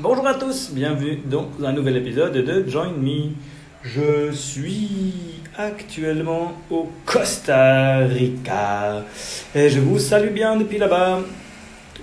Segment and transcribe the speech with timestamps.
[0.00, 3.32] Bonjour à tous, bienvenue dans un nouvel épisode de Join Me.
[3.82, 9.02] Je suis actuellement au Costa Rica
[9.56, 11.18] et je vous salue bien depuis là-bas.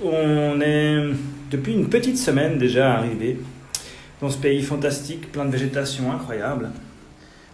[0.04, 1.04] On est
[1.50, 3.40] depuis une petite semaine déjà arrivé
[4.22, 6.72] dans ce pays fantastique, plein de végétation incroyable.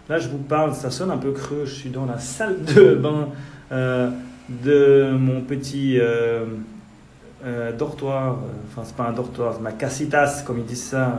[0.10, 1.66] Là, je vous parle, ça sonne un peu creux.
[1.66, 3.30] Je suis dans la salle de bain
[3.72, 4.10] euh,
[4.50, 6.46] de mon petit euh,
[7.46, 8.38] euh, dortoir.
[8.70, 11.18] Enfin, c'est pas un dortoir, c'est ma casitas, comme ils disent ça.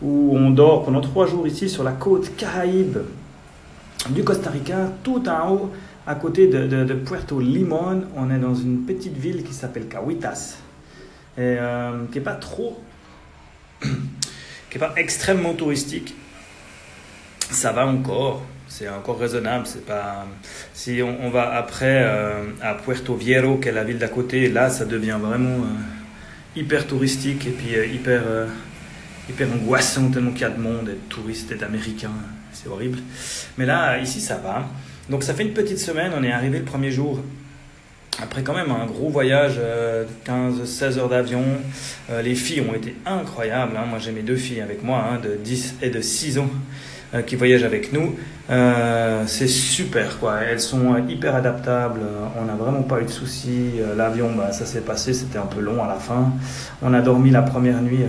[0.00, 2.98] où on dort pendant trois jours ici sur la côte caraïbe
[4.10, 5.70] du Costa Rica, tout en haut,
[6.06, 8.04] à côté de, Puerto Limon.
[8.16, 10.58] On est dans une petite ville qui s'appelle Cahuitas,
[11.36, 12.80] et euh, qui est pas trop,
[13.82, 16.14] qui est pas extrêmement touristique.
[17.50, 19.66] Ça va encore, c'est encore raisonnable.
[19.66, 20.26] C'est pas
[20.78, 24.70] si on, va après euh, à Puerto Viejo, qui est la ville d'à côté, là
[24.70, 28.22] ça devient vraiment euh, hyper touristique et puis euh, hyper
[29.28, 32.12] hyper angoissant tellement qu'il y a de monde, et de touristes et d'Américains,
[32.52, 32.98] c'est horrible.
[33.58, 34.68] Mais là, ici, ça va.
[35.10, 37.20] Donc ça fait une petite semaine, on est arrivé le premier jour.
[38.22, 41.42] Après quand même un gros voyage, euh, 15-16 heures d'avion,
[42.22, 43.76] les filles ont été incroyables.
[43.76, 43.84] hein.
[43.90, 46.50] Moi j'ai mes deux filles avec moi, hein, de 10 et de 6 ans,
[47.14, 48.16] euh, qui voyagent avec nous.
[48.50, 52.00] Euh, c'est super quoi, elles sont euh, hyper adaptables,
[52.38, 53.80] on n'a vraiment pas eu de soucis.
[53.96, 56.32] L'avion, bah, ça s'est passé, c'était un peu long à la fin.
[56.82, 58.04] On a dormi la première nuit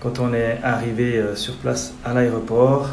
[0.00, 2.88] quand on est arrivé sur place à l'aéroport.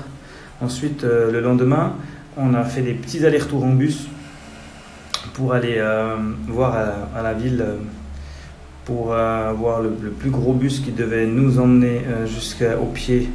[0.61, 1.95] Ensuite, le lendemain,
[2.37, 4.05] on a fait des petits allers-retours en bus
[5.33, 5.83] pour aller
[6.47, 6.77] voir
[7.15, 7.65] à, la ville,
[8.85, 13.29] pour voir le, plus gros bus qui devait nous emmener jusqu'au pied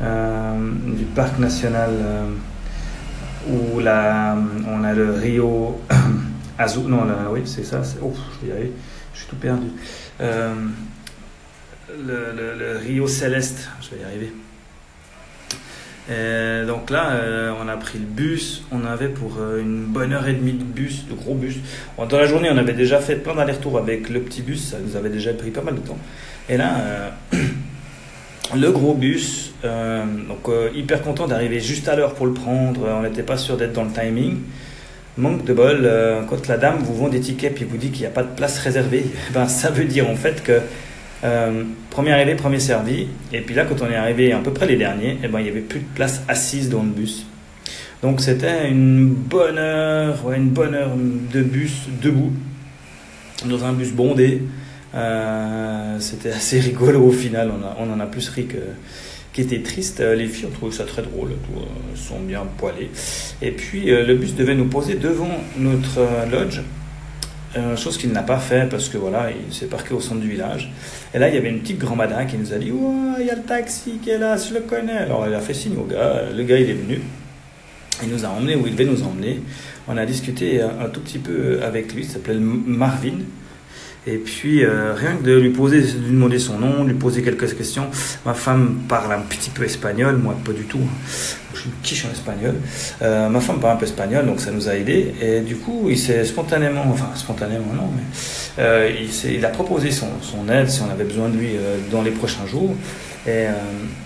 [0.00, 2.26] du parc national euh,
[3.48, 4.36] où la,
[4.68, 5.80] on a le Rio
[6.58, 6.86] Azul.
[6.86, 7.82] Non, là, oui, c'est ça.
[8.02, 8.72] Oh, je vais y arriver.
[9.14, 9.68] Je suis tout perdu.
[10.20, 10.54] Euh,
[11.88, 14.32] le, Rio Céleste, je vais y arriver.
[16.66, 18.62] Donc là, euh, on a pris le bus.
[18.70, 21.56] On avait pour euh, une bonne heure et demie de bus, de gros bus.
[21.98, 24.70] Dans la journée, on avait déjà fait plein d'allers-retours avec le petit bus.
[24.70, 25.98] Ça nous avait déjà pris pas mal de temps.
[26.48, 27.10] Et là, euh,
[28.56, 32.80] le gros bus, euh, donc euh, hyper content d'arriver juste à l'heure pour le prendre.
[32.88, 34.38] On n'était pas sûr d'être dans le timing.
[35.18, 38.00] Manque de bol, euh, quand la dame vous vend des tickets puis vous dit qu'il
[38.00, 40.60] n'y a pas de place réservée, ben, ça veut dire en fait que
[41.24, 43.08] euh, premier arrivé, premier servi.
[43.32, 45.44] Et puis là, quand on est arrivé à peu près les derniers, eh ben, il
[45.44, 47.26] n'y avait plus de place assise dans le bus.
[48.02, 52.32] Donc c'était une bonne heure, ouais, une bonne heure de bus debout,
[53.46, 54.42] dans un bus bondé.
[54.96, 58.58] Euh, c'était assez rigolo au final, on, en a plus ri que
[59.32, 60.00] qui était triste.
[60.00, 61.60] Euh, Les filles ont trouvé ça très drôle, euh,
[61.92, 62.90] elles sont bien poilées.
[63.42, 66.60] Et puis le bus devait nous poser devant notre lodge,
[67.76, 70.72] chose qu'il n'a pas fait parce que voilà, il s'est parqué au centre du village.
[71.14, 73.30] Et là, il y avait une petite grand-madame qui nous a dit Ouais, il y
[73.30, 74.98] a le taxi qui est là, je le connais.
[74.98, 77.00] Alors elle a fait signe au gars, le gars il est venu.
[78.02, 79.40] Il nous a emmenés où il devait nous emmener.
[79.88, 83.18] On a discuté un tout petit peu avec lui, il s'appelait Marvin.
[84.08, 86.94] Et puis, euh, rien que de lui poser, de lui demander son nom, de lui
[86.94, 87.88] poser quelques questions.
[88.24, 90.78] Ma femme parle un petit peu espagnol, moi pas du tout.
[91.54, 92.54] Je suis quiche en espagnol.
[93.02, 95.12] Euh, ma femme parle un peu espagnol, donc ça nous a aidé.
[95.20, 98.02] Et du coup, il s'est spontanément, enfin spontanément non, mais
[98.60, 98.90] euh,
[99.24, 100.06] il, a proposé son,
[100.48, 101.50] aide si on avait besoin de lui
[101.90, 102.76] dans les prochains jours.
[103.26, 103.46] Et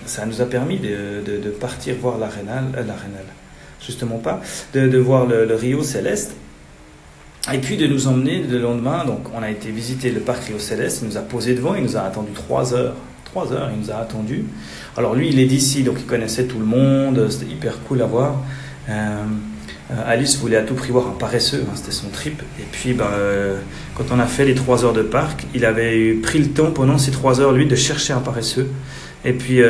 [0.07, 3.25] ça nous a permis de, partir voir euh, l'Arenal,
[3.85, 4.41] justement pas,
[4.73, 6.33] de, voir le Rio Céleste.
[7.53, 10.59] Et puis de nous emmener le lendemain, donc on a été visiter le parc Rio
[10.59, 12.95] Céleste, il nous a posé devant, il nous a attendu trois heures.
[13.25, 14.45] Trois heures, il nous a attendu.
[14.97, 18.05] Alors lui, il est d'ici, donc il connaissait tout le monde, c'était hyper cool à
[18.05, 18.35] voir.
[18.89, 19.23] Euh,
[19.91, 22.41] euh, Alice voulait à tout prix voir un paresseux, hein, c'était son trip.
[22.59, 23.59] Et puis, ben, euh,
[23.95, 26.97] quand on a fait les trois heures de parc, il avait pris le temps pendant
[26.97, 28.69] ces trois heures, lui, de chercher un paresseux.
[29.23, 29.61] Et puis,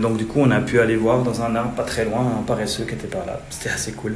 [0.00, 2.42] donc du coup, on a pu aller voir dans un arbre pas très loin un
[2.44, 3.40] paresseux qui était par là.
[3.50, 4.14] C'était assez cool.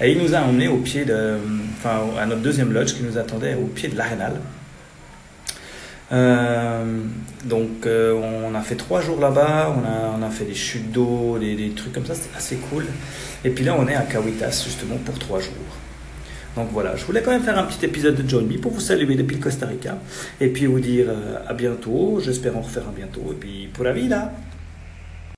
[0.00, 1.36] Et il nous a emmenés au pied de,
[1.76, 4.32] enfin, à notre deuxième lodge qui nous attendait au pied de l'Arenal.
[6.12, 6.84] Euh,
[7.44, 10.90] donc, euh, on a fait trois jours là-bas, on a, on a fait des chutes
[10.90, 12.86] d'eau, des, des trucs comme ça, c'était assez cool.
[13.44, 15.52] Et puis là, on est à Cahuitas justement pour trois jours.
[16.56, 18.80] Donc voilà, je voulais quand même faire un petit épisode de John B pour vous
[18.80, 19.98] saluer depuis le Costa Rica
[20.40, 22.20] et puis vous dire euh, à bientôt.
[22.24, 23.22] J'espère en refaire un bientôt.
[23.30, 24.32] Et puis pour la vie là.